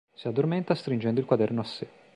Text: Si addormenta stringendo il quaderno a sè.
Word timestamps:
Si 0.15 0.27
addormenta 0.27 0.73
stringendo 0.73 1.19
il 1.19 1.27
quaderno 1.27 1.61
a 1.61 1.63
sè. 1.63 1.87